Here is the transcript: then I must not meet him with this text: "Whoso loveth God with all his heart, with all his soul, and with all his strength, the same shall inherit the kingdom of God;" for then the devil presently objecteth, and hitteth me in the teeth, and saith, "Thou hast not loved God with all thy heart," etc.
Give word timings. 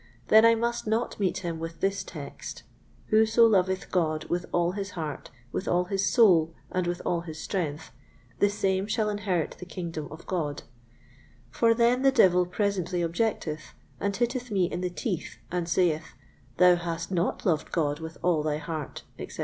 then 0.29 0.43
I 0.43 0.55
must 0.55 0.87
not 0.87 1.19
meet 1.19 1.45
him 1.45 1.59
with 1.59 1.79
this 1.79 2.03
text: 2.03 2.63
"Whoso 3.09 3.45
loveth 3.45 3.91
God 3.91 4.23
with 4.25 4.47
all 4.51 4.71
his 4.71 4.89
heart, 4.97 5.29
with 5.51 5.67
all 5.67 5.83
his 5.83 6.09
soul, 6.11 6.55
and 6.71 6.87
with 6.87 7.03
all 7.05 7.21
his 7.21 7.37
strength, 7.39 7.91
the 8.39 8.49
same 8.49 8.87
shall 8.87 9.09
inherit 9.11 9.55
the 9.59 9.65
kingdom 9.67 10.07
of 10.09 10.25
God;" 10.25 10.63
for 11.51 11.75
then 11.75 12.01
the 12.01 12.11
devil 12.11 12.47
presently 12.47 13.03
objecteth, 13.03 13.73
and 13.99 14.15
hitteth 14.15 14.49
me 14.49 14.65
in 14.65 14.81
the 14.81 14.89
teeth, 14.89 15.37
and 15.51 15.69
saith, 15.69 16.15
"Thou 16.57 16.77
hast 16.77 17.11
not 17.11 17.45
loved 17.45 17.71
God 17.71 17.99
with 17.99 18.17
all 18.23 18.41
thy 18.41 18.57
heart," 18.57 19.03
etc. 19.19 19.39